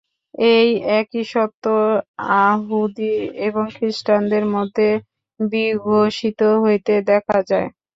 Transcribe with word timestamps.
এই 0.51 0.69
একই 0.99 1.23
সত্য 1.31 1.63
য়াহুদী 2.29 3.13
এবং 3.47 3.63
খ্রীষ্টানদের 3.75 4.43
মধ্যেও 4.55 4.95
বিঘোষিত 5.39 6.41
হইতে 6.63 6.93
দেখা 7.11 7.37
যায়। 7.49 7.67